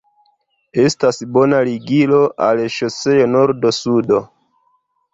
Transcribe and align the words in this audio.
Estas 0.83 1.19
bona 1.35 1.59
ligilo 1.69 2.23
al 2.49 2.65
ŝoseo 2.79 3.31
nordo-sudo. 3.39 4.27